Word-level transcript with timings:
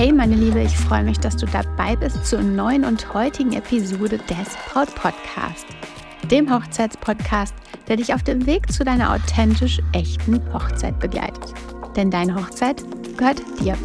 Hey 0.00 0.14
meine 0.14 0.34
Liebe, 0.34 0.62
ich 0.62 0.74
freue 0.74 1.04
mich, 1.04 1.20
dass 1.20 1.36
du 1.36 1.44
dabei 1.44 1.94
bist 1.94 2.24
zur 2.24 2.40
neuen 2.40 2.86
und 2.86 3.12
heutigen 3.12 3.52
Episode 3.52 4.16
des 4.16 4.56
Braut 4.72 4.94
Podcast, 4.94 5.66
dem 6.30 6.50
Hochzeitspodcast, 6.50 7.54
der 7.86 7.96
dich 7.96 8.14
auf 8.14 8.22
dem 8.22 8.46
Weg 8.46 8.72
zu 8.72 8.82
deiner 8.82 9.12
authentisch 9.12 9.78
echten 9.92 10.40
Hochzeit 10.54 10.98
begleitet. 11.00 11.52
Denn 11.96 12.10
deine 12.10 12.34
Hochzeit 12.34 12.82
gehört 13.18 13.42
dir. 13.60 13.76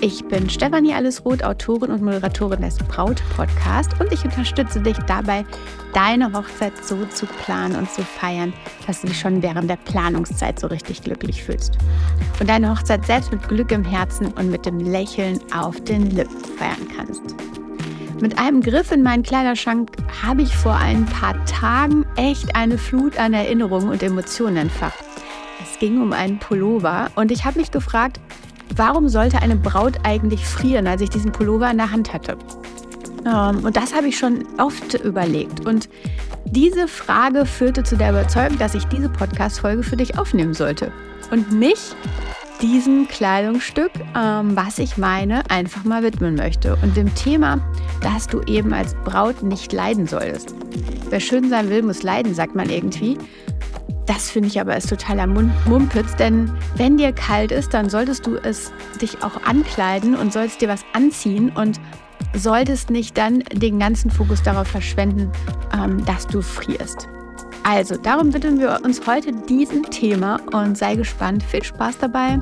Ich 0.00 0.24
bin 0.24 0.48
Stefanie 0.48 0.94
Allesroth, 0.94 1.42
Autorin 1.42 1.90
und 1.90 2.02
Moderatorin 2.02 2.62
des 2.62 2.78
Braut 2.78 3.20
Podcast 3.34 3.98
und 3.98 4.12
ich 4.12 4.24
unterstütze 4.24 4.80
dich 4.80 4.96
dabei, 5.08 5.44
deine 5.92 6.32
Hochzeit 6.32 6.72
so 6.84 7.04
zu 7.06 7.26
planen 7.26 7.74
und 7.74 7.90
zu 7.90 8.02
feiern, 8.02 8.52
dass 8.86 9.00
du 9.00 9.08
dich 9.08 9.18
schon 9.18 9.42
während 9.42 9.68
der 9.68 9.76
Planungszeit 9.76 10.60
so 10.60 10.68
richtig 10.68 11.02
glücklich 11.02 11.42
fühlst. 11.42 11.78
Und 12.38 12.48
deine 12.48 12.70
Hochzeit 12.70 13.04
selbst 13.06 13.32
mit 13.32 13.48
Glück 13.48 13.72
im 13.72 13.84
Herzen 13.84 14.28
und 14.28 14.52
mit 14.52 14.66
dem 14.66 14.78
Lächeln 14.78 15.40
auf 15.52 15.80
den 15.80 16.10
Lippen 16.10 16.44
feiern 16.56 16.86
kannst. 16.96 17.34
Mit 18.20 18.38
einem 18.38 18.60
Griff 18.60 18.92
in 18.92 19.02
meinen 19.02 19.24
Kleiderschrank 19.24 19.90
habe 20.22 20.42
ich 20.42 20.54
vor 20.54 20.76
ein 20.76 21.06
paar 21.06 21.44
Tagen 21.46 22.06
echt 22.14 22.54
eine 22.54 22.78
Flut 22.78 23.18
an 23.18 23.34
Erinnerungen 23.34 23.88
und 23.88 24.02
Emotionen 24.04 24.58
entfacht. 24.58 25.02
Es 25.60 25.76
ging 25.80 26.00
um 26.00 26.12
einen 26.12 26.38
Pullover 26.38 27.10
und 27.16 27.32
ich 27.32 27.44
habe 27.44 27.58
mich 27.58 27.72
gefragt, 27.72 28.20
warum 28.78 29.08
sollte 29.08 29.42
eine 29.42 29.56
Braut 29.56 29.94
eigentlich 30.04 30.46
frieren, 30.46 30.86
als 30.86 31.02
ich 31.02 31.10
diesen 31.10 31.32
Pullover 31.32 31.70
in 31.70 31.78
der 31.78 31.90
Hand 31.90 32.12
hatte? 32.12 32.36
Ähm, 33.26 33.64
und 33.64 33.76
das 33.76 33.94
habe 33.94 34.08
ich 34.08 34.16
schon 34.16 34.44
oft 34.58 34.94
überlegt. 34.94 35.66
Und 35.66 35.88
diese 36.46 36.88
Frage 36.88 37.44
führte 37.44 37.82
zu 37.82 37.96
der 37.96 38.10
Überzeugung, 38.10 38.58
dass 38.58 38.74
ich 38.74 38.84
diese 38.84 39.08
Podcast-Folge 39.08 39.82
für 39.82 39.96
dich 39.96 40.18
aufnehmen 40.18 40.54
sollte. 40.54 40.92
Und 41.30 41.52
mich 41.52 41.94
diesem 42.62 43.06
Kleidungsstück, 43.06 43.92
ähm, 44.16 44.56
was 44.56 44.78
ich 44.78 44.96
meine, 44.96 45.48
einfach 45.50 45.84
mal 45.84 46.02
widmen 46.02 46.34
möchte. 46.34 46.76
Und 46.82 46.96
dem 46.96 47.14
Thema, 47.14 47.60
dass 48.00 48.26
du 48.26 48.40
eben 48.42 48.72
als 48.72 48.94
Braut 49.04 49.42
nicht 49.42 49.72
leiden 49.72 50.06
solltest. 50.06 50.54
Wer 51.10 51.20
schön 51.20 51.48
sein 51.50 51.70
will, 51.70 51.82
muss 51.82 52.02
leiden, 52.02 52.34
sagt 52.34 52.54
man 52.54 52.70
irgendwie. 52.70 53.18
Das 54.08 54.30
finde 54.30 54.48
ich 54.48 54.58
aber 54.58 54.74
ist 54.74 54.88
totaler 54.88 55.26
Mumpitz, 55.26 56.16
denn 56.16 56.50
wenn 56.76 56.96
dir 56.96 57.12
kalt 57.12 57.52
ist, 57.52 57.74
dann 57.74 57.90
solltest 57.90 58.26
du 58.26 58.36
es 58.36 58.72
dich 59.02 59.22
auch 59.22 59.42
ankleiden 59.44 60.16
und 60.16 60.32
sollst 60.32 60.62
dir 60.62 60.68
was 60.68 60.82
anziehen 60.94 61.50
und 61.50 61.78
solltest 62.34 62.88
nicht 62.88 63.18
dann 63.18 63.40
den 63.52 63.78
ganzen 63.78 64.10
Fokus 64.10 64.42
darauf 64.42 64.66
verschwenden, 64.66 65.30
ähm, 65.74 66.02
dass 66.06 66.26
du 66.26 66.40
frierst. 66.40 67.06
Also, 67.64 67.96
darum 67.96 68.32
widmen 68.32 68.58
wir 68.58 68.80
uns 68.82 69.06
heute 69.06 69.30
diesem 69.30 69.82
Thema 69.90 70.40
und 70.52 70.78
sei 70.78 70.94
gespannt. 70.94 71.42
Viel 71.42 71.62
Spaß 71.62 71.98
dabei. 71.98 72.38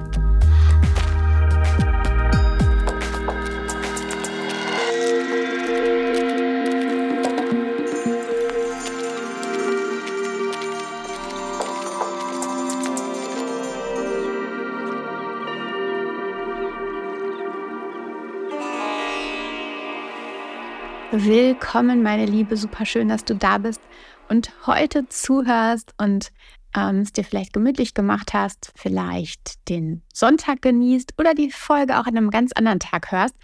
Willkommen, 21.19 22.03
meine 22.03 22.27
Liebe. 22.27 22.59
Super 22.59 22.84
schön, 22.84 23.09
dass 23.09 23.25
du 23.25 23.34
da 23.34 23.56
bist 23.56 23.81
und 24.28 24.50
heute 24.66 25.09
zuhörst 25.09 25.94
und 25.97 26.31
ähm, 26.77 26.99
es 26.99 27.12
dir 27.12 27.25
vielleicht 27.25 27.54
gemütlich 27.54 27.94
gemacht 27.94 28.34
hast, 28.34 28.71
vielleicht 28.77 29.66
den 29.71 30.03
Sonntag 30.12 30.60
genießt 30.60 31.15
oder 31.19 31.32
die 31.32 31.50
Folge 31.50 31.99
auch 31.99 32.04
an 32.04 32.19
einem 32.19 32.28
ganz 32.28 32.53
anderen 32.53 32.81
Tag 32.81 33.12
hörst. 33.12 33.34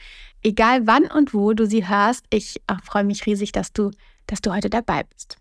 Egal 0.42 0.86
wann 0.86 1.04
und 1.04 1.32
wo 1.32 1.54
du 1.54 1.64
sie 1.64 1.88
hörst, 1.88 2.26
ich 2.28 2.56
äh, 2.66 2.74
freue 2.84 3.04
mich 3.04 3.24
riesig, 3.24 3.52
dass 3.52 3.72
du, 3.72 3.90
dass 4.26 4.42
du 4.42 4.52
heute 4.52 4.68
dabei 4.68 5.04
bist. 5.04 5.38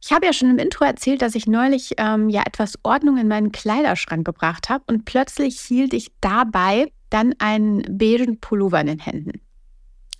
Ich 0.00 0.10
habe 0.10 0.24
ja 0.24 0.32
schon 0.32 0.48
im 0.48 0.58
Intro 0.58 0.86
erzählt, 0.86 1.20
dass 1.20 1.34
ich 1.34 1.46
neulich 1.46 1.92
ähm, 1.98 2.30
ja 2.30 2.44
etwas 2.46 2.78
Ordnung 2.82 3.18
in 3.18 3.28
meinen 3.28 3.52
Kleiderschrank 3.52 4.24
gebracht 4.24 4.70
habe 4.70 4.84
und 4.86 5.04
plötzlich 5.04 5.60
hielt 5.60 5.92
ich 5.92 6.12
dabei 6.22 6.90
dann 7.10 7.34
einen 7.40 7.82
beigen 7.98 8.40
Pullover 8.40 8.80
in 8.80 8.86
den 8.86 9.00
Händen. 9.00 9.42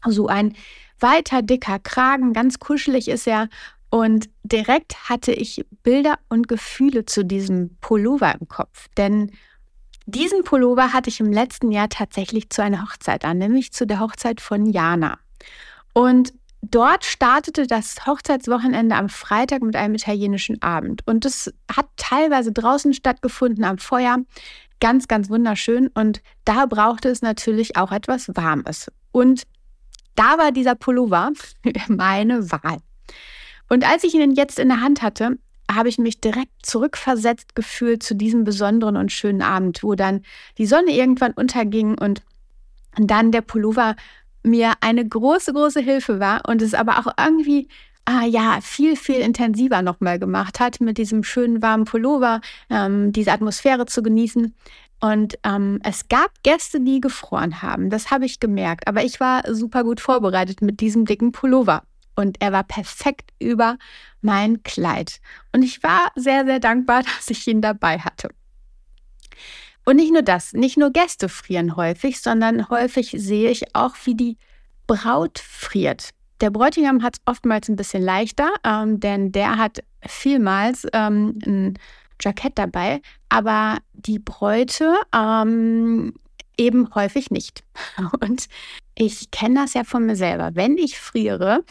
So 0.07 0.27
ein 0.27 0.55
weiter 1.03 1.43
dicker 1.43 1.79
Kragen, 1.79 2.33
ganz 2.33 2.59
kuschelig 2.59 3.09
ist 3.09 3.27
er. 3.27 3.49
Und 3.91 4.31
direkt 4.43 5.11
hatte 5.11 5.33
ich 5.33 5.67
Bilder 5.83 6.19
und 6.29 6.49
Gefühle 6.49 7.05
zu 7.05 7.25
diesem 7.25 7.77
Pullover 7.81 8.35
im 8.41 8.49
Kopf. 8.49 8.89
Denn 8.97 9.33
diesen 10.07 10.45
Pullover 10.45 10.93
hatte 10.93 11.11
ich 11.11 11.21
im 11.21 11.31
letzten 11.31 11.71
Jahr 11.71 11.89
tatsächlich 11.89 12.49
zu 12.51 12.63
einer 12.63 12.83
Hochzeit 12.83 13.25
an, 13.25 13.39
nämlich 13.39 13.73
zu 13.73 13.87
der 13.87 14.01
Hochzeit 14.01 14.41
von 14.41 14.67
Jana. 14.67 15.19
Und 15.93 16.33
dort 16.63 17.05
startete 17.05 17.67
das 17.67 18.07
Hochzeitswochenende 18.07 18.95
am 18.97 19.09
Freitag 19.09 19.63
mit 19.63 19.77
einem 19.77 19.95
italienischen 19.95 20.63
Abend. 20.63 21.07
Und 21.07 21.25
es 21.25 21.53
hat 21.71 21.89
teilweise 21.97 22.53
draußen 22.53 22.95
stattgefunden 22.95 23.65
am 23.65 23.79
Feuer. 23.79 24.19
Ganz, 24.81 25.07
ganz 25.07 25.29
wunderschön. 25.29 25.89
Und 25.89 26.23
da 26.45 26.67
brauchte 26.67 27.09
es 27.09 27.23
natürlich 27.23 27.77
auch 27.77 27.93
etwas 27.93 28.31
Warmes. 28.35 28.91
Und 29.13 29.43
da 30.15 30.39
war 30.39 30.53
dieser 30.53 30.75
Pullover 30.75 31.33
meine 31.89 32.51
Wahl. 32.51 32.79
Und 33.69 33.89
als 33.89 34.05
ich 34.05 34.15
ihn 34.15 34.33
jetzt 34.33 34.59
in 34.59 34.69
der 34.69 34.81
Hand 34.81 35.03
hatte, 35.03 35.39
habe 35.71 35.89
ich 35.89 35.99
mich 35.99 36.21
direkt 36.21 36.53
zurückversetzt 36.63 37.55
gefühlt 37.55 38.03
zu 38.03 38.15
diesem 38.15 38.45
besonderen 38.45 38.97
und 38.97 39.13
schönen 39.13 39.43
Abend, 39.43 39.83
wo 39.83 39.95
dann 39.95 40.23
die 40.59 40.67
Sonne 40.67 40.95
irgendwann 40.95 41.33
unterging 41.33 41.99
und 41.99 42.23
dann 42.97 43.33
der 43.33 43.41
Pullover 43.41 43.97
mir 44.43 44.75
eine 44.81 45.07
große, 45.07 45.53
große 45.53 45.81
Hilfe 45.81 46.21
war 46.21 46.43
und 46.47 46.61
es 46.61 46.75
aber 46.75 46.99
auch 46.99 47.13
irgendwie 47.19 47.69
ah 48.05 48.25
ja, 48.25 48.59
viel, 48.61 48.97
viel 48.97 49.21
intensiver 49.21 49.83
nochmal 49.83 50.19
gemacht 50.19 50.61
hat, 50.61 50.81
mit 50.81 50.99
diesem 50.99 51.23
schönen 51.23 51.63
warmen 51.63 51.85
Pullover, 51.85 52.41
ähm, 52.69 53.13
diese 53.13 53.33
Atmosphäre 53.33 53.87
zu 53.87 54.03
genießen. 54.03 54.55
Und 55.03 55.37
ähm, 55.43 55.81
es 55.83 56.09
gab 56.09 56.31
Gäste, 56.45 56.81
die 56.81 57.01
gefroren 57.01 57.61
haben. 57.61 57.91
Das 57.91 58.13
habe 58.13 58.25
ich 58.25 58.39
gemerkt. 58.39 58.87
Aber 58.87 59.03
ich 59.03 59.19
war 59.19 59.43
super 59.53 59.83
gut 59.83 60.01
vorbereitet 60.01 60.63
mit 60.63 60.79
diesem 60.79 61.07
dicken 61.07 61.33
Pullover. 61.33 61.83
Und 62.15 62.41
er 62.41 62.53
war 62.53 62.63
perfekt 62.63 63.33
über 63.41 63.79
mein 64.21 64.63
Kleid. 64.63 65.21
Und 65.51 65.65
ich 65.65 65.83
war 65.83 66.13
sehr, 66.15 66.47
sehr 66.47 66.61
dankbar, 66.61 67.03
dass 67.17 67.31
ich 67.31 67.49
ihn 67.49 67.61
dabei 67.61 67.99
hatte. 67.99 68.29
Und 69.85 69.97
nicht 69.97 70.13
nur 70.13 70.23
das, 70.23 70.53
nicht 70.53 70.79
nur 70.79 70.93
Gäste 70.93 71.29
frieren 71.29 71.75
häufig, 71.75 72.21
sondern 72.21 72.69
häufig 72.69 73.13
sehe 73.19 73.51
ich 73.51 73.75
auch, 73.75 73.97
wie 74.05 74.15
die 74.15 74.39
Braut 74.87 75.41
friert. 75.41 76.11
Der 76.41 76.51
Bräutigam 76.51 77.03
hat 77.03 77.17
es 77.17 77.23
oftmals 77.27 77.69
ein 77.69 77.75
bisschen 77.75 78.05
leichter, 78.05 78.53
ähm, 78.63 79.01
denn 79.01 79.33
der 79.33 79.59
hat 79.59 79.81
vielmals 80.07 80.87
ähm, 80.93 81.39
ein 81.45 81.79
Jackett 82.23 82.59
dabei, 82.59 83.01
aber 83.29 83.79
die 83.93 84.19
Bräute 84.19 84.95
ähm, 85.15 86.15
eben 86.57 86.95
häufig 86.95 87.31
nicht. 87.31 87.65
Und 88.21 88.49
ich 88.95 89.31
kenne 89.31 89.61
das 89.61 89.75
ja 89.75 89.85
von 89.85 90.07
mir 90.07 90.17
selber. 90.17 90.51
Wenn 90.55 90.77
ich 90.77 90.99
friere, 90.99 91.65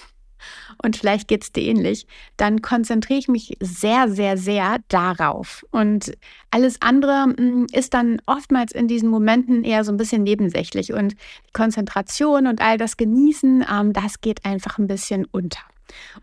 und 0.84 0.98
vielleicht 0.98 1.28
geht 1.28 1.44
es 1.44 1.52
dir 1.52 1.64
ähnlich, 1.64 2.08
dann 2.38 2.62
konzentriere 2.62 3.20
ich 3.20 3.28
mich 3.28 3.58
sehr, 3.60 4.10
sehr, 4.10 4.38
sehr 4.38 4.78
darauf. 4.88 5.66
Und 5.72 6.14
alles 6.50 6.82
andere 6.82 7.28
mm, 7.28 7.68
ist 7.72 7.94
dann 7.94 8.22
oftmals 8.26 8.72
in 8.72 8.88
diesen 8.88 9.10
Momenten 9.10 9.64
eher 9.64 9.84
so 9.84 9.92
ein 9.92 9.98
bisschen 9.98 10.24
nebensächlich. 10.24 10.94
Und 10.94 11.16
Konzentration 11.54 12.48
und 12.48 12.62
all 12.62 12.78
das 12.78 12.98
Genießen, 12.98 13.66
ähm, 13.72 13.94
das 13.94 14.22
geht 14.22 14.46
einfach 14.46 14.78
ein 14.78 14.88
bisschen 14.88 15.26
unter. 15.26 15.62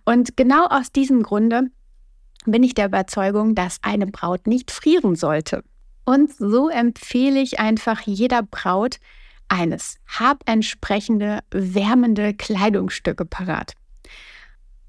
Und 0.04 0.36
genau 0.36 0.66
aus 0.66 0.92
diesem 0.92 1.22
Grunde 1.22 1.70
bin 2.50 2.62
ich 2.62 2.74
der 2.74 2.86
Überzeugung, 2.86 3.54
dass 3.54 3.78
eine 3.82 4.06
Braut 4.06 4.46
nicht 4.46 4.70
frieren 4.70 5.14
sollte. 5.14 5.62
Und 6.04 6.34
so 6.34 6.68
empfehle 6.68 7.40
ich 7.40 7.60
einfach 7.60 8.00
jeder 8.00 8.42
Braut 8.42 8.98
eines. 9.48 9.98
Hab 10.06 10.48
entsprechende 10.48 11.40
wärmende 11.50 12.34
Kleidungsstücke 12.34 13.24
parat. 13.24 13.74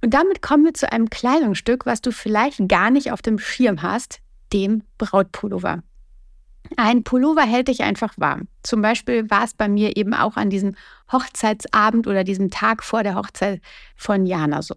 Und 0.02 0.14
damit 0.14 0.42
kommen 0.42 0.66
wir 0.66 0.74
zu 0.74 0.92
einem 0.92 1.10
Kleidungsstück, 1.10 1.86
was 1.86 2.02
du 2.02 2.12
vielleicht 2.12 2.68
gar 2.70 2.90
nicht 2.90 3.12
auf 3.12 3.22
dem 3.22 3.38
Schirm 3.38 3.82
hast, 3.82 4.20
dem 4.54 4.84
Brautpullover. 4.98 5.84
Ein 6.78 7.04
Pullover 7.04 7.42
hält 7.42 7.68
dich 7.68 7.84
einfach 7.84 8.14
warm. 8.18 8.48
Zum 8.64 8.82
Beispiel 8.82 9.30
war 9.30 9.44
es 9.44 9.54
bei 9.54 9.68
mir 9.68 9.98
eben 9.98 10.14
auch 10.14 10.38
an 10.38 10.50
diesem 10.50 10.76
Hochzeitsabend 11.12 12.08
oder 12.08 12.24
diesem 12.24 12.52
Tag 12.52 12.84
vor 12.84 13.04
der 13.04 13.16
Hochzeit 13.16 13.62
von 13.96 14.26
Jana 14.26 14.62
so. 14.62 14.76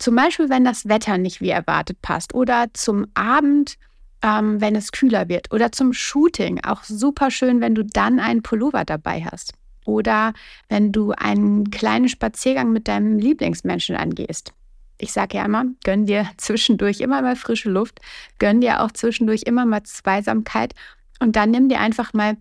Zum 0.00 0.16
Beispiel, 0.16 0.48
wenn 0.48 0.64
das 0.64 0.88
Wetter 0.88 1.18
nicht 1.18 1.42
wie 1.42 1.50
erwartet 1.50 2.00
passt 2.00 2.34
oder 2.34 2.68
zum 2.72 3.06
Abend, 3.12 3.76
ähm, 4.22 4.58
wenn 4.58 4.74
es 4.74 4.92
kühler 4.92 5.28
wird 5.28 5.52
oder 5.52 5.72
zum 5.72 5.92
Shooting. 5.92 6.64
Auch 6.64 6.84
super 6.84 7.30
schön, 7.30 7.60
wenn 7.60 7.74
du 7.74 7.84
dann 7.84 8.18
einen 8.18 8.42
Pullover 8.42 8.86
dabei 8.86 9.26
hast. 9.30 9.52
Oder 9.84 10.32
wenn 10.70 10.90
du 10.90 11.12
einen 11.12 11.70
kleinen 11.70 12.08
Spaziergang 12.08 12.72
mit 12.72 12.88
deinem 12.88 13.18
Lieblingsmenschen 13.18 13.94
angehst. 13.94 14.54
Ich 14.96 15.12
sage 15.12 15.36
ja 15.36 15.44
immer, 15.44 15.66
gönn 15.84 16.06
dir 16.06 16.30
zwischendurch 16.38 17.00
immer 17.00 17.20
mal 17.20 17.36
frische 17.36 17.70
Luft, 17.70 18.00
gönn 18.38 18.62
dir 18.62 18.82
auch 18.82 18.92
zwischendurch 18.92 19.42
immer 19.42 19.66
mal 19.66 19.82
Zweisamkeit 19.82 20.74
und 21.18 21.36
dann 21.36 21.50
nimm 21.50 21.68
dir 21.68 21.80
einfach 21.80 22.14
mal 22.14 22.38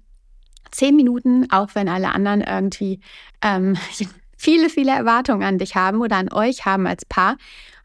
Zehn 0.71 0.95
Minuten, 0.95 1.51
auch 1.51 1.69
wenn 1.73 1.89
alle 1.89 2.13
anderen 2.13 2.41
irgendwie 2.41 2.99
ähm, 3.41 3.75
viele, 4.39 4.69
viele 4.69 4.91
Erwartungen 4.91 5.43
an 5.43 5.57
dich 5.57 5.75
haben 5.75 6.01
oder 6.01 6.15
an 6.15 6.31
euch 6.31 6.65
haben 6.65 6.87
als 6.87 7.05
Paar, 7.05 7.37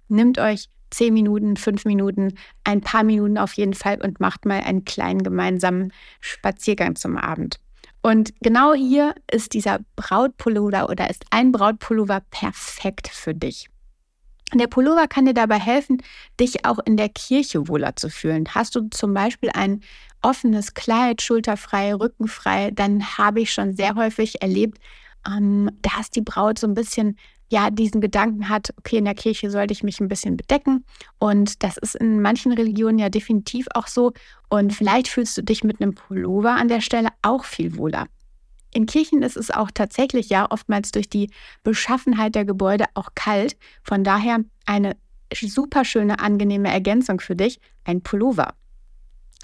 nimmt 0.08 0.38
euch 0.38 0.68
zehn 0.90 1.12
Minuten, 1.12 1.56
fünf 1.56 1.84
Minuten, 1.84 2.38
ein 2.62 2.80
paar 2.80 3.02
Minuten 3.02 3.36
auf 3.36 3.54
jeden 3.54 3.74
Fall 3.74 4.00
und 4.00 4.20
macht 4.20 4.46
mal 4.46 4.60
einen 4.60 4.84
kleinen 4.84 5.24
gemeinsamen 5.24 5.92
Spaziergang 6.20 6.94
zum 6.94 7.16
Abend. 7.16 7.58
Und 8.00 8.32
genau 8.40 8.74
hier 8.74 9.14
ist 9.30 9.54
dieser 9.54 9.80
Brautpullover 9.96 10.88
oder 10.88 11.10
ist 11.10 11.24
ein 11.30 11.50
Brautpullover 11.50 12.22
perfekt 12.30 13.08
für 13.08 13.34
dich. 13.34 13.68
Der 14.52 14.68
Pullover 14.68 15.08
kann 15.08 15.24
dir 15.24 15.34
dabei 15.34 15.58
helfen, 15.58 16.00
dich 16.38 16.64
auch 16.64 16.78
in 16.84 16.96
der 16.96 17.08
Kirche 17.08 17.66
wohler 17.66 17.96
zu 17.96 18.08
fühlen. 18.08 18.44
Hast 18.54 18.76
du 18.76 18.88
zum 18.90 19.12
Beispiel 19.12 19.50
ein 19.52 19.80
offenes 20.22 20.74
Kleid, 20.74 21.22
schulterfrei, 21.22 21.94
rückenfrei, 21.94 22.70
dann 22.70 23.18
habe 23.18 23.40
ich 23.40 23.52
schon 23.52 23.74
sehr 23.74 23.96
häufig 23.96 24.42
erlebt, 24.42 24.78
ähm, 25.26 25.70
dass 25.82 26.10
die 26.10 26.22
Braut 26.22 26.58
so 26.58 26.66
ein 26.66 26.74
bisschen 26.74 27.16
ja 27.50 27.70
diesen 27.70 28.00
Gedanken 28.00 28.48
hat, 28.48 28.72
okay, 28.78 28.98
in 28.98 29.04
der 29.04 29.14
Kirche 29.14 29.50
sollte 29.50 29.72
ich 29.72 29.82
mich 29.82 30.00
ein 30.00 30.08
bisschen 30.08 30.36
bedecken. 30.36 30.84
Und 31.18 31.62
das 31.62 31.76
ist 31.76 31.94
in 31.94 32.20
manchen 32.20 32.52
Religionen 32.52 32.98
ja 32.98 33.08
definitiv 33.08 33.66
auch 33.74 33.86
so. 33.86 34.12
Und 34.48 34.72
vielleicht 34.72 35.08
fühlst 35.08 35.36
du 35.36 35.42
dich 35.42 35.62
mit 35.62 35.80
einem 35.80 35.94
Pullover 35.94 36.56
an 36.56 36.68
der 36.68 36.80
Stelle 36.80 37.10
auch 37.22 37.44
viel 37.44 37.76
wohler. 37.76 38.06
In 38.72 38.86
Kirchen 38.86 39.22
ist 39.22 39.36
es 39.36 39.52
auch 39.52 39.70
tatsächlich 39.72 40.28
ja 40.30 40.50
oftmals 40.50 40.90
durch 40.90 41.08
die 41.08 41.30
Beschaffenheit 41.62 42.34
der 42.34 42.44
Gebäude 42.44 42.86
auch 42.94 43.10
kalt. 43.14 43.56
Von 43.82 44.02
daher 44.02 44.40
eine 44.66 44.96
super 45.32 45.84
schöne, 45.84 46.18
angenehme 46.18 46.72
Ergänzung 46.72 47.20
für 47.20 47.36
dich, 47.36 47.60
ein 47.84 48.02
Pullover. 48.02 48.54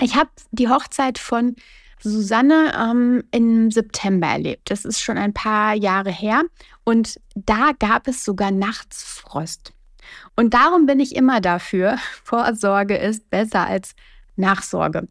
Ich 0.01 0.17
habe 0.17 0.31
die 0.51 0.69
Hochzeit 0.69 1.19
von 1.19 1.55
Susanne 2.03 2.73
ähm, 2.79 3.25
im 3.31 3.71
September 3.71 4.29
erlebt. 4.29 4.71
Das 4.71 4.85
ist 4.85 5.01
schon 5.01 5.19
ein 5.19 5.33
paar 5.33 5.75
Jahre 5.75 6.11
her. 6.11 6.43
Und 6.85 7.21
da 7.35 7.73
gab 7.79 8.09
es 8.09 8.25
sogar 8.25 8.51
nachts 8.51 9.03
Frost. 9.03 9.73
Und 10.37 10.55
darum 10.55 10.87
bin 10.87 11.01
ich 11.01 11.15
immer 11.15 11.41
dafür, 11.41 11.99
Vorsorge 12.25 12.97
ist 12.97 13.29
besser 13.31 13.67
als 13.67 13.95
Nachsorge. 14.37 15.09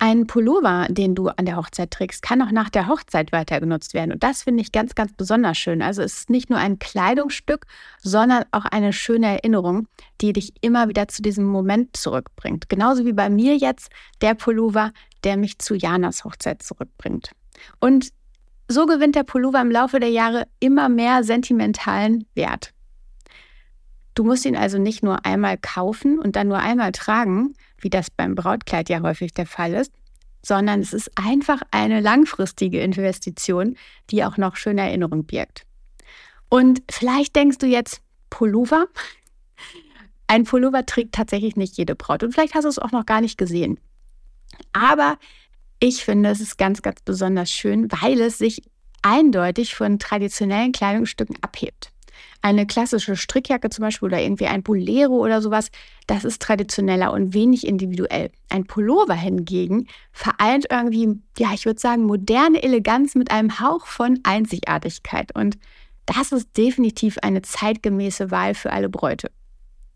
Ein 0.00 0.28
Pullover, 0.28 0.86
den 0.88 1.16
du 1.16 1.26
an 1.28 1.44
der 1.44 1.56
Hochzeit 1.56 1.90
trägst, 1.90 2.22
kann 2.22 2.40
auch 2.40 2.52
nach 2.52 2.70
der 2.70 2.86
Hochzeit 2.86 3.32
weiter 3.32 3.58
genutzt 3.58 3.94
werden. 3.94 4.12
Und 4.12 4.22
das 4.22 4.44
finde 4.44 4.62
ich 4.62 4.70
ganz, 4.70 4.94
ganz 4.94 5.12
besonders 5.12 5.58
schön. 5.58 5.82
Also 5.82 6.02
es 6.02 6.18
ist 6.18 6.30
nicht 6.30 6.50
nur 6.50 6.58
ein 6.60 6.78
Kleidungsstück, 6.78 7.66
sondern 8.00 8.44
auch 8.52 8.64
eine 8.64 8.92
schöne 8.92 9.26
Erinnerung, 9.26 9.88
die 10.20 10.32
dich 10.32 10.52
immer 10.60 10.88
wieder 10.88 11.08
zu 11.08 11.20
diesem 11.20 11.46
Moment 11.46 11.96
zurückbringt. 11.96 12.68
Genauso 12.68 13.06
wie 13.06 13.12
bei 13.12 13.28
mir 13.28 13.56
jetzt 13.56 13.90
der 14.20 14.34
Pullover, 14.34 14.92
der 15.24 15.36
mich 15.36 15.58
zu 15.58 15.74
Janas 15.74 16.22
Hochzeit 16.24 16.62
zurückbringt. 16.62 17.32
Und 17.80 18.10
so 18.68 18.86
gewinnt 18.86 19.16
der 19.16 19.24
Pullover 19.24 19.60
im 19.60 19.70
Laufe 19.70 19.98
der 19.98 20.10
Jahre 20.10 20.46
immer 20.60 20.88
mehr 20.88 21.24
sentimentalen 21.24 22.24
Wert. 22.34 22.72
Du 24.14 24.22
musst 24.22 24.44
ihn 24.44 24.56
also 24.56 24.78
nicht 24.78 25.02
nur 25.02 25.24
einmal 25.24 25.58
kaufen 25.58 26.20
und 26.20 26.36
dann 26.36 26.48
nur 26.48 26.58
einmal 26.58 26.92
tragen, 26.92 27.54
wie 27.80 27.90
das 27.90 28.10
beim 28.10 28.34
Brautkleid 28.34 28.88
ja 28.88 29.00
häufig 29.00 29.32
der 29.32 29.46
Fall 29.46 29.74
ist, 29.74 29.92
sondern 30.44 30.80
es 30.80 30.92
ist 30.92 31.10
einfach 31.16 31.60
eine 31.70 32.00
langfristige 32.00 32.80
Investition, 32.80 33.76
die 34.10 34.24
auch 34.24 34.36
noch 34.36 34.56
schöne 34.56 34.82
Erinnerungen 34.82 35.24
birgt. 35.24 35.64
Und 36.48 36.82
vielleicht 36.90 37.36
denkst 37.36 37.58
du 37.58 37.66
jetzt, 37.66 38.00
Pullover? 38.30 38.86
Ein 40.26 40.44
Pullover 40.44 40.84
trägt 40.86 41.14
tatsächlich 41.14 41.56
nicht 41.56 41.76
jede 41.76 41.94
Braut 41.94 42.22
und 42.22 42.32
vielleicht 42.32 42.54
hast 42.54 42.64
du 42.64 42.68
es 42.68 42.78
auch 42.78 42.92
noch 42.92 43.06
gar 43.06 43.20
nicht 43.20 43.38
gesehen. 43.38 43.80
Aber 44.72 45.18
ich 45.80 46.04
finde, 46.04 46.30
es 46.30 46.40
ist 46.40 46.58
ganz, 46.58 46.82
ganz 46.82 47.00
besonders 47.02 47.50
schön, 47.50 47.90
weil 48.02 48.20
es 48.20 48.38
sich 48.38 48.62
eindeutig 49.02 49.74
von 49.74 49.98
traditionellen 49.98 50.72
Kleidungsstücken 50.72 51.36
abhebt. 51.42 51.92
Eine 52.42 52.66
klassische 52.66 53.16
Strickjacke 53.16 53.70
zum 53.70 53.82
Beispiel 53.82 54.06
oder 54.06 54.20
irgendwie 54.20 54.46
ein 54.46 54.62
Bolero 54.62 55.14
oder 55.14 55.42
sowas, 55.42 55.70
das 56.06 56.24
ist 56.24 56.42
traditioneller 56.42 57.12
und 57.12 57.34
wenig 57.34 57.66
individuell. 57.66 58.30
Ein 58.48 58.64
Pullover 58.64 59.14
hingegen 59.14 59.88
vereint 60.12 60.66
irgendwie, 60.70 61.20
ja, 61.38 61.52
ich 61.54 61.66
würde 61.66 61.80
sagen, 61.80 62.04
moderne 62.04 62.62
Eleganz 62.62 63.14
mit 63.14 63.30
einem 63.30 63.60
Hauch 63.60 63.86
von 63.86 64.20
Einzigartigkeit. 64.22 65.34
Und 65.34 65.58
das 66.06 66.32
ist 66.32 66.56
definitiv 66.56 67.18
eine 67.22 67.42
zeitgemäße 67.42 68.30
Wahl 68.30 68.54
für 68.54 68.72
alle 68.72 68.88
Bräute. 68.88 69.30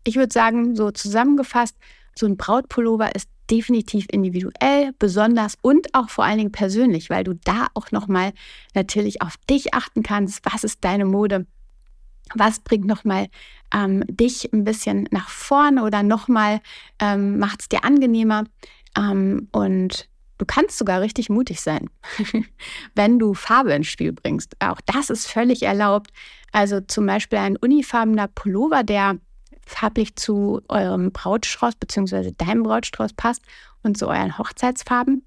Ich 0.03 0.15
würde 0.15 0.33
sagen, 0.33 0.75
so 0.75 0.91
zusammengefasst, 0.91 1.75
so 2.15 2.25
ein 2.25 2.37
Brautpullover 2.37 3.15
ist 3.15 3.29
definitiv 3.49 4.07
individuell, 4.11 4.93
besonders 4.99 5.55
und 5.61 5.93
auch 5.93 6.09
vor 6.09 6.23
allen 6.23 6.37
Dingen 6.37 6.51
persönlich, 6.51 7.09
weil 7.09 7.23
du 7.23 7.33
da 7.33 7.67
auch 7.73 7.91
nochmal 7.91 8.33
natürlich 8.73 9.21
auf 9.21 9.37
dich 9.49 9.73
achten 9.73 10.03
kannst. 10.03 10.45
Was 10.45 10.63
ist 10.63 10.83
deine 10.83 11.05
Mode? 11.05 11.45
Was 12.35 12.59
bringt 12.59 12.85
nochmal 12.85 13.27
ähm, 13.73 14.03
dich 14.07 14.51
ein 14.53 14.63
bisschen 14.63 15.07
nach 15.11 15.29
vorne 15.29 15.83
oder 15.83 16.03
nochmal 16.03 16.61
ähm, 16.99 17.37
macht 17.37 17.61
es 17.61 17.69
dir 17.69 17.83
angenehmer? 17.83 18.45
Ähm, 18.97 19.49
und 19.51 20.09
du 20.37 20.45
kannst 20.45 20.77
sogar 20.77 21.01
richtig 21.01 21.29
mutig 21.29 21.61
sein, 21.61 21.89
wenn 22.95 23.19
du 23.19 23.33
Farbe 23.33 23.73
ins 23.73 23.87
Spiel 23.87 24.13
bringst. 24.13 24.55
Auch 24.59 24.81
das 24.85 25.09
ist 25.09 25.27
völlig 25.27 25.63
erlaubt. 25.63 26.11
Also 26.51 26.81
zum 26.81 27.05
Beispiel 27.05 27.39
ein 27.39 27.57
unifarbener 27.57 28.27
Pullover, 28.27 28.83
der 28.83 29.17
farblich 29.65 30.15
zu 30.15 30.61
eurem 30.67 31.11
Brautstrauß 31.11 31.75
bzw. 31.75 32.31
deinem 32.37 32.63
Brautstrauß 32.63 33.13
passt 33.13 33.43
und 33.81 33.97
zu 33.97 34.07
euren 34.07 34.37
Hochzeitsfarben. 34.37 35.25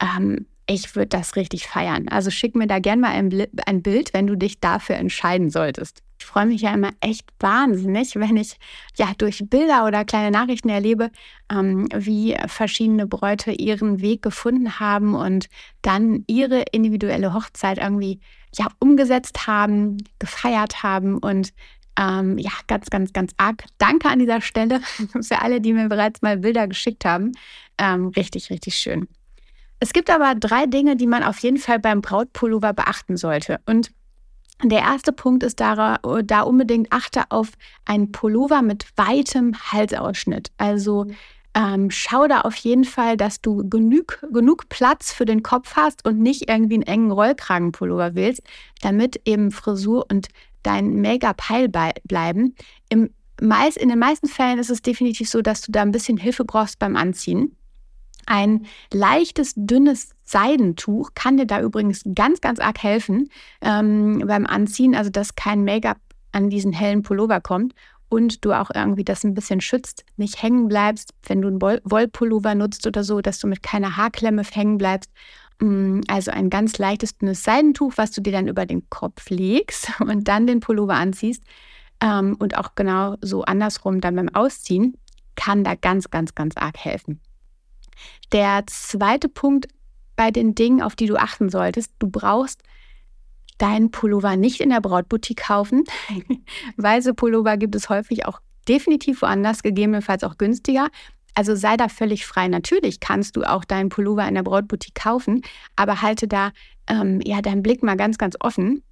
Ähm, 0.00 0.46
ich 0.68 0.96
würde 0.96 1.08
das 1.08 1.36
richtig 1.36 1.66
feiern. 1.68 2.08
Also 2.08 2.30
schick 2.30 2.56
mir 2.56 2.66
da 2.66 2.80
gerne 2.80 3.02
mal 3.02 3.12
ein, 3.12 3.46
ein 3.66 3.82
Bild, 3.82 4.12
wenn 4.12 4.26
du 4.26 4.36
dich 4.36 4.60
dafür 4.60 4.96
entscheiden 4.96 5.50
solltest. 5.50 6.02
Ich 6.18 6.24
freue 6.26 6.46
mich 6.46 6.62
ja 6.62 6.72
immer 6.72 6.90
echt 7.00 7.28
wahnsinnig, 7.40 8.16
wenn 8.16 8.36
ich 8.36 8.56
ja 8.96 9.12
durch 9.18 9.44
Bilder 9.48 9.86
oder 9.86 10.04
kleine 10.04 10.30
Nachrichten 10.30 10.68
erlebe, 10.68 11.10
ähm, 11.52 11.88
wie 11.94 12.36
verschiedene 12.46 13.06
Bräute 13.06 13.52
ihren 13.52 14.00
Weg 14.00 14.22
gefunden 14.22 14.80
haben 14.80 15.14
und 15.14 15.48
dann 15.82 16.24
ihre 16.26 16.62
individuelle 16.72 17.34
Hochzeit 17.34 17.78
irgendwie 17.78 18.20
ja 18.54 18.68
umgesetzt 18.78 19.46
haben, 19.46 19.98
gefeiert 20.18 20.82
haben 20.82 21.18
und 21.18 21.52
ähm, 21.98 22.38
ja, 22.38 22.50
ganz, 22.66 22.90
ganz, 22.90 23.12
ganz 23.12 23.32
arg. 23.36 23.64
Danke 23.78 24.08
an 24.08 24.18
dieser 24.18 24.40
Stelle 24.40 24.80
für 25.22 25.40
alle, 25.40 25.60
die 25.60 25.72
mir 25.72 25.88
bereits 25.88 26.22
mal 26.22 26.38
Bilder 26.38 26.68
geschickt 26.68 27.04
haben. 27.04 27.32
Ähm, 27.78 28.08
richtig, 28.08 28.50
richtig 28.50 28.76
schön. 28.76 29.08
Es 29.80 29.92
gibt 29.92 30.10
aber 30.10 30.34
drei 30.34 30.66
Dinge, 30.66 30.96
die 30.96 31.06
man 31.06 31.22
auf 31.22 31.38
jeden 31.40 31.58
Fall 31.58 31.78
beim 31.78 32.00
Brautpullover 32.00 32.72
beachten 32.72 33.16
sollte. 33.16 33.60
Und 33.66 33.92
der 34.62 34.80
erste 34.80 35.12
Punkt 35.12 35.42
ist 35.42 35.60
da, 35.60 35.98
da 35.98 36.40
unbedingt 36.42 36.92
achte 36.92 37.24
auf 37.30 37.52
einen 37.84 38.12
Pullover 38.12 38.62
mit 38.62 38.86
weitem 38.96 39.54
Halsausschnitt. 39.72 40.50
Also 40.56 41.06
ähm, 41.54 41.90
schau 41.90 42.26
da 42.26 42.42
auf 42.42 42.56
jeden 42.56 42.84
Fall, 42.84 43.16
dass 43.16 43.40
du 43.40 43.68
genug, 43.68 44.24
genug 44.32 44.68
Platz 44.68 45.12
für 45.12 45.24
den 45.24 45.42
Kopf 45.42 45.74
hast 45.76 46.06
und 46.06 46.18
nicht 46.20 46.50
irgendwie 46.50 46.74
einen 46.74 46.82
engen 46.82 47.10
Rollkragenpullover 47.10 48.14
willst, 48.14 48.42
damit 48.82 49.20
eben 49.24 49.50
Frisur 49.50 50.06
und 50.10 50.28
dein 50.62 51.00
Make-up 51.00 51.48
heil 51.48 51.68
bleiben. 51.68 52.54
Im 52.88 53.10
meist, 53.40 53.76
in 53.76 53.88
den 53.88 53.98
meisten 53.98 54.28
Fällen 54.28 54.58
ist 54.58 54.70
es 54.70 54.82
definitiv 54.82 55.28
so, 55.28 55.42
dass 55.42 55.62
du 55.62 55.72
da 55.72 55.82
ein 55.82 55.92
bisschen 55.92 56.16
Hilfe 56.16 56.44
brauchst 56.44 56.78
beim 56.78 56.96
Anziehen. 56.96 57.56
Ein 58.26 58.66
leichtes, 58.92 59.52
dünnes 59.56 60.10
Seidentuch 60.24 61.10
kann 61.14 61.36
dir 61.36 61.46
da 61.46 61.60
übrigens 61.60 62.02
ganz, 62.14 62.40
ganz 62.40 62.58
arg 62.58 62.82
helfen 62.82 63.30
ähm, 63.60 64.24
beim 64.26 64.46
Anziehen, 64.46 64.94
also 64.94 65.10
dass 65.10 65.36
kein 65.36 65.64
Make-up 65.64 65.98
an 66.32 66.50
diesen 66.50 66.72
hellen 66.72 67.02
Pullover 67.02 67.40
kommt 67.40 67.72
und 68.08 68.44
du 68.44 68.52
auch 68.52 68.70
irgendwie 68.74 69.04
das 69.04 69.24
ein 69.24 69.34
bisschen 69.34 69.60
schützt, 69.60 70.04
nicht 70.16 70.42
hängen 70.42 70.68
bleibst, 70.68 71.14
wenn 71.26 71.42
du 71.42 71.48
einen 71.48 71.60
Wollpullover 71.60 72.54
nutzt 72.54 72.86
oder 72.86 73.02
so, 73.04 73.20
dass 73.20 73.38
du 73.38 73.46
mit 73.46 73.62
keiner 73.62 73.96
Haarklemme 73.96 74.42
hängen 74.42 74.78
bleibst. 74.78 75.10
Mm, 75.60 76.00
also 76.08 76.30
ein 76.30 76.50
ganz 76.50 76.78
leichtes, 76.78 77.18
dünnes 77.18 77.42
Seidentuch, 77.42 77.94
was 77.96 78.10
du 78.12 78.20
dir 78.20 78.32
dann 78.32 78.48
über 78.48 78.66
den 78.66 78.88
Kopf 78.90 79.30
legst 79.30 79.90
und 80.00 80.28
dann 80.28 80.46
den 80.46 80.60
Pullover 80.60 80.94
anziehst. 80.94 81.42
Ähm, 82.00 82.36
und 82.38 82.58
auch 82.58 82.74
genau 82.74 83.16
so 83.22 83.42
andersrum 83.44 84.00
dann 84.00 84.16
beim 84.16 84.28
Ausziehen 84.28 84.96
kann 85.34 85.64
da 85.64 85.74
ganz, 85.74 86.10
ganz, 86.10 86.34
ganz 86.34 86.56
arg 86.56 86.76
helfen. 86.78 87.20
Der 88.32 88.64
zweite 88.66 89.28
Punkt 89.28 89.68
bei 90.16 90.30
den 90.30 90.54
Dingen, 90.54 90.82
auf 90.82 90.96
die 90.96 91.06
du 91.06 91.16
achten 91.16 91.48
solltest, 91.50 91.92
du 91.98 92.08
brauchst 92.08 92.62
deinen 93.58 93.90
Pullover 93.90 94.36
nicht 94.36 94.60
in 94.60 94.70
der 94.70 94.80
Brautboutique 94.80 95.44
kaufen. 95.44 95.84
Weiße 96.76 97.14
Pullover 97.14 97.56
gibt 97.56 97.74
es 97.74 97.88
häufig 97.88 98.26
auch 98.26 98.40
definitiv 98.68 99.22
woanders, 99.22 99.62
gegebenenfalls 99.62 100.24
auch 100.24 100.38
günstiger. 100.38 100.88
Also 101.34 101.54
sei 101.54 101.76
da 101.76 101.88
völlig 101.88 102.26
frei. 102.26 102.48
Natürlich 102.48 103.00
kannst 103.00 103.36
du 103.36 103.42
auch 103.42 103.64
deinen 103.64 103.90
Pullover 103.90 104.26
in 104.26 104.34
der 104.34 104.42
Brautboutique 104.42 104.94
kaufen, 104.94 105.42
aber 105.76 106.02
halte 106.02 106.28
da 106.28 106.50
ähm, 106.88 107.20
ja 107.24 107.42
deinen 107.42 107.62
Blick 107.62 107.82
mal 107.82 107.96
ganz, 107.96 108.18
ganz 108.18 108.36
offen. 108.40 108.82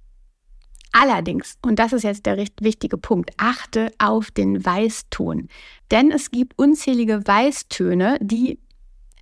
Allerdings, 0.91 1.57
und 1.61 1.79
das 1.79 1.91
ist 1.91 2.03
jetzt 2.03 2.25
der 2.25 2.37
wichtige 2.61 2.97
Punkt, 2.97 3.31
achte 3.37 3.91
auf 3.97 4.31
den 4.31 4.63
Weißton. 4.63 5.49
Denn 5.91 6.11
es 6.11 6.31
gibt 6.31 6.57
unzählige 6.57 7.27
Weißtöne, 7.27 8.17
die 8.21 8.59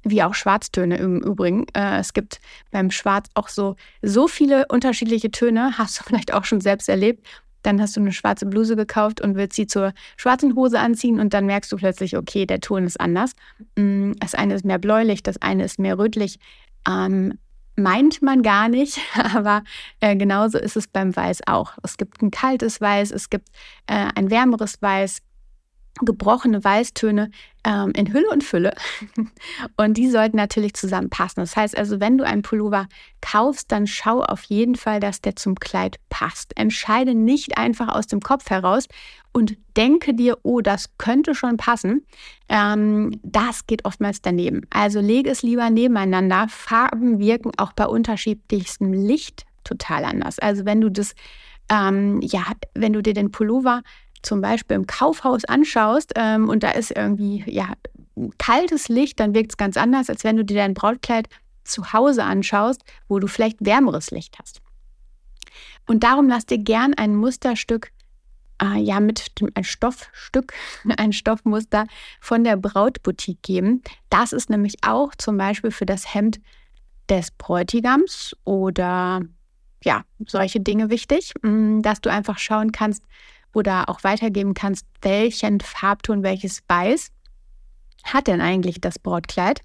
wie 0.03 0.23
auch 0.23 0.33
Schwarztöne 0.33 0.97
im 0.97 1.21
Übrigen. 1.21 1.65
Äh, 1.73 1.99
es 1.99 2.13
gibt 2.13 2.39
beim 2.71 2.91
Schwarz 2.91 3.29
auch 3.33 3.47
so, 3.47 3.75
so 4.01 4.27
viele 4.27 4.67
unterschiedliche 4.67 5.31
Töne, 5.31 5.73
hast 5.77 5.99
du 5.99 6.03
vielleicht 6.03 6.33
auch 6.33 6.45
schon 6.45 6.61
selbst 6.61 6.89
erlebt. 6.89 7.25
Dann 7.63 7.81
hast 7.81 7.95
du 7.95 8.01
eine 8.01 8.11
schwarze 8.11 8.45
Bluse 8.45 8.75
gekauft 8.75 9.21
und 9.21 9.35
willst 9.35 9.55
sie 9.55 9.67
zur 9.67 9.93
schwarzen 10.17 10.55
Hose 10.55 10.79
anziehen 10.79 11.21
und 11.21 11.33
dann 11.33 11.45
merkst 11.45 11.71
du 11.71 11.77
plötzlich, 11.77 12.17
okay, 12.17 12.45
der 12.45 12.59
Ton 12.59 12.85
ist 12.85 12.99
anders. 12.99 13.31
Mm, 13.77 14.11
das 14.19 14.35
eine 14.35 14.55
ist 14.55 14.65
mehr 14.65 14.79
bläulich, 14.79 15.23
das 15.23 15.41
eine 15.41 15.63
ist 15.63 15.79
mehr 15.79 15.97
rötlich. 15.97 16.39
Ähm, 16.85 17.39
meint 17.77 18.21
man 18.21 18.43
gar 18.43 18.67
nicht, 18.67 18.99
aber 19.33 19.63
äh, 20.01 20.15
genauso 20.15 20.57
ist 20.57 20.75
es 20.75 20.87
beim 20.87 21.15
Weiß 21.15 21.47
auch. 21.47 21.73
Es 21.83 21.95
gibt 21.95 22.21
ein 22.21 22.31
kaltes 22.31 22.81
Weiß, 22.81 23.11
es 23.11 23.29
gibt 23.29 23.47
äh, 23.87 24.09
ein 24.13 24.29
wärmeres 24.29 24.81
Weiß, 24.81 25.21
gebrochene 26.01 26.63
Weißtöne 26.63 27.29
ähm, 27.65 27.91
in 27.95 28.11
Hülle 28.11 28.29
und 28.29 28.43
Fülle. 28.43 28.73
Und 29.77 29.95
die 29.95 30.09
sollten 30.09 30.37
natürlich 30.37 30.73
zusammenpassen. 30.73 31.41
Das 31.43 31.55
heißt 31.55 31.77
also, 31.77 31.99
wenn 31.99 32.17
du 32.17 32.25
einen 32.25 32.41
Pullover 32.41 32.87
kaufst, 33.21 33.71
dann 33.71 33.87
schau 33.87 34.21
auf 34.21 34.43
jeden 34.43 34.75
Fall, 34.75 34.99
dass 34.99 35.21
der 35.21 35.35
zum 35.35 35.55
Kleid 35.55 35.97
passt. 36.09 36.57
Entscheide 36.57 37.13
nicht 37.13 37.57
einfach 37.57 37.89
aus 37.89 38.07
dem 38.07 38.21
Kopf 38.21 38.49
heraus 38.49 38.87
und 39.31 39.55
denke 39.77 40.13
dir, 40.13 40.37
oh, 40.43 40.61
das 40.61 40.97
könnte 40.97 41.35
schon 41.35 41.57
passen. 41.57 42.05
Ähm, 42.49 43.19
das 43.23 43.65
geht 43.67 43.85
oftmals 43.85 44.21
daneben. 44.21 44.61
Also 44.69 44.99
lege 44.99 45.29
es 45.29 45.43
lieber 45.43 45.69
nebeneinander. 45.69 46.47
Farben 46.49 47.19
wirken 47.19 47.51
auch 47.57 47.73
bei 47.73 47.85
unterschiedlichstem 47.85 48.93
Licht 48.93 49.45
total 49.63 50.05
anders. 50.05 50.39
Also 50.39 50.65
wenn 50.65 50.81
du 50.81 50.89
das, 50.89 51.15
ähm, 51.69 52.19
ja, 52.21 52.43
wenn 52.73 52.93
du 52.93 53.01
dir 53.01 53.13
den 53.13 53.31
Pullover 53.31 53.81
zum 54.23 54.41
Beispiel 54.41 54.75
im 54.75 54.87
Kaufhaus 54.87 55.45
anschaust 55.45 56.13
ähm, 56.15 56.49
und 56.49 56.63
da 56.63 56.71
ist 56.71 56.91
irgendwie 56.91 57.43
ja 57.47 57.73
kaltes 58.37 58.89
Licht, 58.89 59.19
dann 59.19 59.33
wirkt 59.33 59.51
es 59.51 59.57
ganz 59.57 59.77
anders, 59.77 60.09
als 60.09 60.23
wenn 60.23 60.37
du 60.37 60.45
dir 60.45 60.57
dein 60.57 60.73
Brautkleid 60.73 61.27
zu 61.63 61.93
Hause 61.93 62.23
anschaust, 62.23 62.83
wo 63.07 63.19
du 63.19 63.27
vielleicht 63.27 63.65
wärmeres 63.65 64.11
Licht 64.11 64.37
hast. 64.39 64.61
Und 65.87 66.03
darum 66.03 66.27
lass 66.27 66.45
dir 66.45 66.57
gern 66.57 66.93
ein 66.93 67.15
Musterstück, 67.15 67.91
äh, 68.61 68.79
ja, 68.79 68.99
mit 68.99 69.39
dem, 69.39 69.49
ein 69.53 69.63
Stoffstück, 69.63 70.53
ein 70.97 71.13
Stoffmuster 71.13 71.85
von 72.19 72.43
der 72.43 72.57
Brautboutique 72.57 73.41
geben. 73.41 73.81
Das 74.09 74.33
ist 74.33 74.49
nämlich 74.49 74.75
auch 74.81 75.13
zum 75.17 75.37
Beispiel 75.37 75.71
für 75.71 75.85
das 75.85 76.13
Hemd 76.13 76.39
des 77.09 77.31
Bräutigams 77.31 78.35
oder 78.45 79.21
ja, 79.83 80.03
solche 80.25 80.61
Dinge 80.61 80.89
wichtig, 80.89 81.33
mm, 81.41 81.81
dass 81.81 81.99
du 81.99 82.09
einfach 82.09 82.37
schauen 82.37 82.71
kannst, 82.71 83.03
oder 83.53 83.89
auch 83.89 84.03
weitergeben 84.03 84.53
kannst, 84.53 84.85
welchen 85.01 85.59
Farbton, 85.59 86.23
welches 86.23 86.61
Weiß 86.67 87.11
hat 88.03 88.27
denn 88.27 88.41
eigentlich 88.41 88.81
das 88.81 88.99
Brautkleid. 88.99 89.61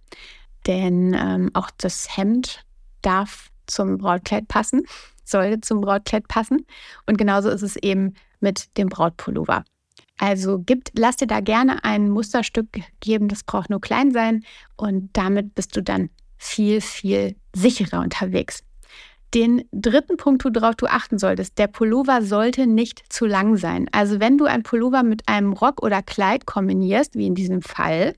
Denn 0.67 1.15
ähm, 1.15 1.51
auch 1.55 1.71
das 1.77 2.17
Hemd 2.17 2.65
darf 3.03 3.49
zum 3.67 3.99
Brautkleid 3.99 4.49
passen, 4.49 4.83
sollte 5.25 5.61
zum 5.61 5.81
Brautkleid 5.81 6.29
passen. 6.29 6.67
Und 7.07 7.19
genauso 7.19 7.49
ist 7.49 7.63
es 7.63 7.77
eben 7.77 8.15
mit 8.41 8.77
dem 8.77 8.89
Brautpullover. 8.89 9.65
Also 10.19 10.59
gibt, 10.59 10.91
lass 10.99 11.17
dir 11.17 11.27
da 11.27 11.41
gerne 11.41 11.85
ein 11.85 12.11
Musterstück 12.11 12.69
geben, 13.01 13.29
das 13.29 13.45
braucht 13.45 13.71
nur 13.71 13.81
klein 13.81 14.11
sein 14.11 14.45
und 14.77 15.11
damit 15.13 15.55
bist 15.55 15.77
du 15.77 15.83
dann 15.83 16.11
viel, 16.37 16.81
viel 16.81 17.37
sicherer 17.55 18.01
unterwegs. 18.01 18.65
Den 19.35 19.65
dritten 19.73 20.17
Punkt, 20.17 20.45
worauf 20.45 20.75
du 20.75 20.87
achten 20.87 21.19
solltest, 21.19 21.59
der 21.59 21.67
Pullover 21.67 22.23
sollte 22.23 22.67
nicht 22.67 23.03
zu 23.13 23.27
lang 23.27 23.57
sein. 23.57 23.89
Also 23.93 24.21
wenn 24.21 24.39
du 24.39 24.47
ein 24.47 24.63
Pullover 24.63 25.03
mit 25.03 25.29
einem 25.29 25.53
Rock 25.53 25.83
oder 25.83 26.03
Kleid 26.03 26.47
kombinierst, 26.47 27.15
wie 27.15 27.27
in 27.27 27.35
diesem 27.35 27.61
Fall, 27.61 28.15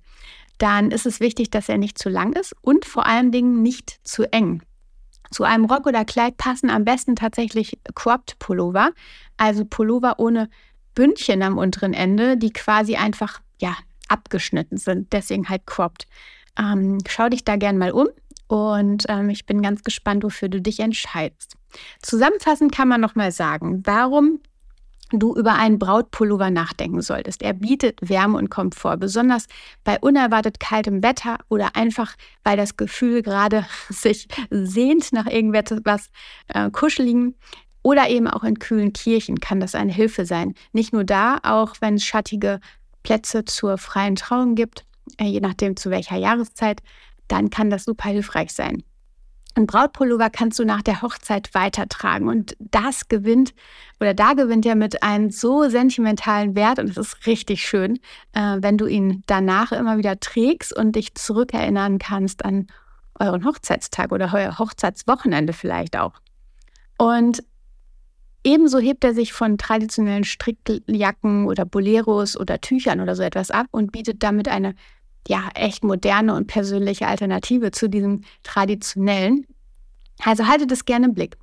dann 0.58 0.90
ist 0.90 1.06
es 1.06 1.20
wichtig, 1.20 1.50
dass 1.50 1.68
er 1.68 1.78
nicht 1.78 1.98
zu 1.98 2.08
lang 2.10 2.34
ist 2.34 2.54
und 2.60 2.84
vor 2.84 3.06
allen 3.06 3.32
Dingen 3.32 3.62
nicht 3.62 3.98
zu 4.04 4.30
eng. 4.32 4.62
Zu 5.30 5.44
einem 5.44 5.64
Rock 5.64 5.86
oder 5.86 6.04
Kleid 6.04 6.36
passen 6.36 6.70
am 6.70 6.84
besten 6.84 7.16
tatsächlich 7.16 7.78
Cropped 7.94 8.38
Pullover, 8.38 8.90
also 9.36 9.64
Pullover 9.64 10.18
ohne 10.18 10.48
Bündchen 10.94 11.42
am 11.42 11.56
unteren 11.56 11.94
Ende, 11.94 12.36
die 12.36 12.52
quasi 12.52 12.96
einfach 12.96 13.40
ja 13.60 13.76
abgeschnitten 14.08 14.76
sind, 14.76 15.12
deswegen 15.12 15.48
halt 15.48 15.66
cropped. 15.66 16.06
Ähm, 16.58 16.98
schau 17.08 17.28
dich 17.28 17.44
da 17.44 17.56
gern 17.56 17.78
mal 17.78 17.92
um. 17.92 18.08
Und 18.50 19.04
ähm, 19.08 19.30
ich 19.30 19.46
bin 19.46 19.62
ganz 19.62 19.84
gespannt, 19.84 20.24
wofür 20.24 20.48
du 20.48 20.60
dich 20.60 20.80
entscheidest. 20.80 21.54
Zusammenfassend 22.02 22.72
kann 22.74 22.88
man 22.88 23.00
nochmal 23.00 23.30
sagen, 23.30 23.82
warum 23.84 24.40
du 25.12 25.36
über 25.36 25.54
einen 25.54 25.78
Brautpullover 25.78 26.50
nachdenken 26.50 27.00
solltest. 27.00 27.42
Er 27.42 27.52
bietet 27.52 28.00
Wärme 28.02 28.38
und 28.38 28.50
Komfort, 28.50 28.96
besonders 28.96 29.46
bei 29.84 30.00
unerwartet 30.00 30.58
kaltem 30.58 31.00
Wetter 31.00 31.38
oder 31.48 31.76
einfach, 31.76 32.16
weil 32.42 32.56
das 32.56 32.76
Gefühl 32.76 33.22
gerade 33.22 33.66
sich 33.88 34.26
sehnt 34.50 35.12
nach 35.12 35.26
irgendetwas 35.26 36.10
äh, 36.48 36.72
Kuscheligen. 36.72 37.36
Oder 37.82 38.10
eben 38.10 38.26
auch 38.26 38.42
in 38.42 38.58
kühlen 38.58 38.92
Kirchen 38.92 39.38
kann 39.38 39.60
das 39.60 39.76
eine 39.76 39.92
Hilfe 39.92 40.26
sein. 40.26 40.54
Nicht 40.72 40.92
nur 40.92 41.04
da, 41.04 41.38
auch 41.44 41.76
wenn 41.80 41.94
es 41.94 42.04
schattige 42.04 42.58
Plätze 43.04 43.44
zur 43.44 43.78
freien 43.78 44.16
Trauung 44.16 44.56
gibt, 44.56 44.84
äh, 45.18 45.24
je 45.24 45.40
nachdem 45.40 45.76
zu 45.76 45.90
welcher 45.90 46.16
Jahreszeit, 46.16 46.82
dann 47.30 47.50
kann 47.50 47.70
das 47.70 47.84
super 47.84 48.08
hilfreich 48.08 48.52
sein. 48.52 48.82
Ein 49.56 49.66
Brautpullover 49.66 50.30
kannst 50.30 50.58
du 50.60 50.64
nach 50.64 50.82
der 50.82 51.02
Hochzeit 51.02 51.54
weitertragen 51.54 52.28
und 52.28 52.56
das 52.60 53.08
gewinnt 53.08 53.52
oder 53.98 54.14
da 54.14 54.34
gewinnt 54.34 54.64
er 54.64 54.76
mit 54.76 55.02
einem 55.02 55.30
so 55.30 55.68
sentimentalen 55.68 56.54
Wert 56.54 56.78
und 56.78 56.88
es 56.88 56.96
ist 56.96 57.26
richtig 57.26 57.66
schön, 57.66 57.98
äh, 58.32 58.58
wenn 58.60 58.78
du 58.78 58.86
ihn 58.86 59.24
danach 59.26 59.72
immer 59.72 59.98
wieder 59.98 60.20
trägst 60.20 60.76
und 60.76 60.94
dich 60.94 61.14
zurückerinnern 61.16 61.98
kannst 61.98 62.44
an 62.44 62.68
euren 63.18 63.44
Hochzeitstag 63.44 64.12
oder 64.12 64.30
euer 64.32 64.58
Hochzeitswochenende 64.58 65.52
vielleicht 65.52 65.98
auch. 65.98 66.14
Und 66.96 67.42
ebenso 68.44 68.78
hebt 68.78 69.04
er 69.04 69.14
sich 69.14 69.32
von 69.32 69.58
traditionellen 69.58 70.24
Strickjacken 70.24 71.46
oder 71.46 71.64
Boleros 71.64 72.38
oder 72.38 72.60
Tüchern 72.60 73.00
oder 73.00 73.16
so 73.16 73.22
etwas 73.22 73.50
ab 73.50 73.66
und 73.72 73.90
bietet 73.90 74.22
damit 74.22 74.48
eine 74.48 74.74
ja, 75.28 75.48
echt 75.54 75.84
moderne 75.84 76.34
und 76.34 76.46
persönliche 76.46 77.06
Alternative 77.06 77.70
zu 77.70 77.88
diesem 77.88 78.22
traditionellen. 78.42 79.46
Also 80.24 80.46
haltet 80.46 80.72
es 80.72 80.84
gerne 80.84 81.06
im 81.06 81.14
Blick. 81.14 81.36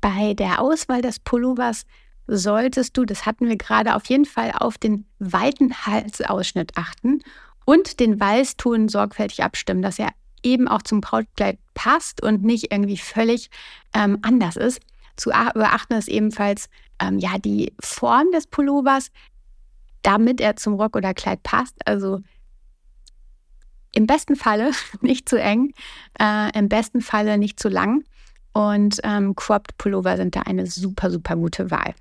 Bei 0.00 0.34
der 0.34 0.60
Auswahl 0.60 1.02
des 1.02 1.18
Pullovers 1.18 1.84
solltest 2.26 2.96
du, 2.96 3.04
das 3.04 3.26
hatten 3.26 3.48
wir 3.48 3.56
gerade, 3.56 3.96
auf 3.96 4.06
jeden 4.06 4.26
Fall 4.26 4.52
auf 4.52 4.78
den 4.78 5.06
weiten 5.18 5.74
Halsausschnitt 5.74 6.72
achten 6.76 7.20
und 7.64 8.00
den 8.00 8.20
Weißton 8.20 8.88
sorgfältig 8.88 9.42
abstimmen, 9.42 9.82
dass 9.82 9.98
er 9.98 10.10
eben 10.42 10.68
auch 10.68 10.82
zum 10.82 11.00
Brautkleid 11.00 11.58
passt 11.74 12.22
und 12.22 12.44
nicht 12.44 12.70
irgendwie 12.70 12.98
völlig 12.98 13.50
ähm, 13.94 14.18
anders 14.22 14.56
ist. 14.56 14.80
Zu 15.16 15.30
beachten 15.30 15.94
ist 15.94 16.08
ebenfalls 16.08 16.68
ähm, 17.00 17.18
ja 17.18 17.38
die 17.38 17.72
Form 17.80 18.30
des 18.32 18.46
Pullovers, 18.46 19.10
damit 20.02 20.40
er 20.40 20.56
zum 20.56 20.74
Rock 20.74 20.96
oder 20.96 21.12
Kleid 21.12 21.42
passt. 21.42 21.74
Also 21.86 22.20
im 23.92 24.06
besten 24.06 24.36
Falle 24.36 24.72
nicht 25.00 25.28
zu 25.28 25.40
eng, 25.40 25.72
äh, 26.20 26.56
im 26.58 26.68
besten 26.68 27.00
Falle 27.00 27.38
nicht 27.38 27.60
zu 27.60 27.68
lang. 27.68 28.04
Und 28.52 28.98
ähm, 29.04 29.36
Cropped 29.36 29.76
Pullover 29.78 30.16
sind 30.16 30.34
da 30.34 30.40
eine 30.40 30.66
super, 30.66 31.10
super 31.10 31.36
gute 31.36 31.70
Wahl. 31.70 31.94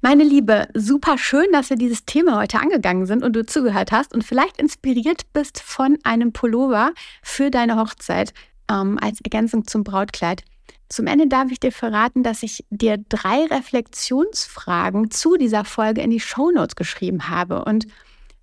Meine 0.00 0.24
Liebe, 0.24 0.68
super 0.74 1.16
schön, 1.16 1.46
dass 1.52 1.70
wir 1.70 1.76
dieses 1.76 2.04
Thema 2.04 2.38
heute 2.40 2.58
angegangen 2.58 3.06
sind 3.06 3.22
und 3.22 3.34
du 3.34 3.46
zugehört 3.46 3.92
hast 3.92 4.12
und 4.12 4.24
vielleicht 4.24 4.60
inspiriert 4.60 5.32
bist 5.32 5.60
von 5.60 5.96
einem 6.02 6.32
Pullover 6.32 6.92
für 7.22 7.50
deine 7.52 7.76
Hochzeit 7.76 8.32
ähm, 8.68 8.98
als 9.00 9.20
Ergänzung 9.20 9.66
zum 9.66 9.84
Brautkleid. 9.84 10.42
Zum 10.88 11.06
Ende 11.06 11.28
darf 11.28 11.50
ich 11.50 11.60
dir 11.60 11.72
verraten, 11.72 12.22
dass 12.22 12.42
ich 12.42 12.64
dir 12.70 12.98
drei 13.08 13.44
Reflexionsfragen 13.44 15.10
zu 15.10 15.36
dieser 15.36 15.64
Folge 15.64 16.02
in 16.02 16.10
die 16.10 16.20
Shownotes 16.20 16.74
geschrieben 16.74 17.28
habe. 17.28 17.64
Und 17.64 17.86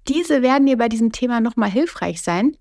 diese 0.07 0.41
werden 0.41 0.65
dir 0.65 0.77
bei 0.77 0.89
diesem 0.89 1.11
Thema 1.11 1.41
nochmal 1.41 1.69
hilfreich 1.69 2.21
sein. 2.21 2.55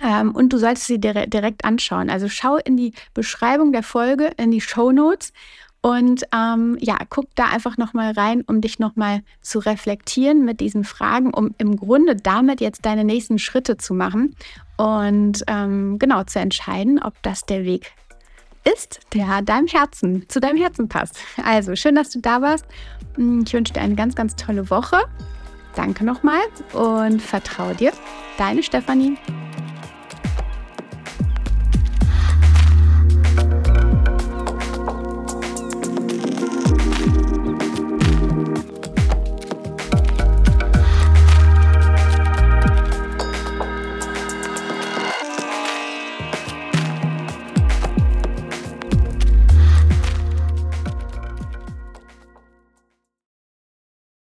Ähm, 0.00 0.32
und 0.32 0.52
du 0.52 0.58
solltest 0.58 0.86
sie 0.86 0.98
dir 0.98 1.26
direkt 1.26 1.64
anschauen. 1.64 2.10
Also 2.10 2.28
schau 2.28 2.56
in 2.56 2.76
die 2.76 2.92
Beschreibung 3.14 3.72
der 3.72 3.82
Folge, 3.82 4.32
in 4.36 4.50
die 4.50 4.60
Show 4.60 4.90
Notes 4.90 5.32
und 5.80 6.24
ähm, 6.32 6.76
ja, 6.80 6.96
guck 7.08 7.26
da 7.34 7.46
einfach 7.46 7.76
nochmal 7.76 8.12
rein, 8.12 8.42
um 8.42 8.60
dich 8.60 8.78
nochmal 8.78 9.22
zu 9.40 9.58
reflektieren 9.58 10.44
mit 10.44 10.60
diesen 10.60 10.84
Fragen, 10.84 11.34
um 11.34 11.54
im 11.58 11.76
Grunde 11.76 12.14
damit 12.14 12.60
jetzt 12.60 12.86
deine 12.86 13.04
nächsten 13.04 13.40
Schritte 13.40 13.76
zu 13.76 13.92
machen 13.92 14.36
und 14.76 15.42
ähm, 15.48 15.98
genau 15.98 16.22
zu 16.22 16.38
entscheiden, 16.38 17.02
ob 17.02 17.20
das 17.22 17.46
der 17.46 17.64
Weg 17.64 17.92
ist, 18.64 19.00
der 19.12 19.42
deinem 19.42 19.66
Herzen, 19.66 20.24
zu 20.28 20.38
deinem 20.38 20.56
Herzen 20.56 20.88
passt. 20.88 21.18
Also 21.44 21.74
schön, 21.74 21.96
dass 21.96 22.10
du 22.10 22.20
da 22.20 22.40
warst. 22.40 22.64
Ich 23.16 23.52
wünsche 23.52 23.72
dir 23.72 23.80
eine 23.80 23.96
ganz, 23.96 24.14
ganz 24.14 24.36
tolle 24.36 24.70
Woche 24.70 25.00
Danke 25.74 26.04
nochmal 26.04 26.42
und 26.72 27.22
vertraue 27.22 27.74
dir. 27.74 27.92
Deine 28.38 28.62
Stefanie. 28.62 29.16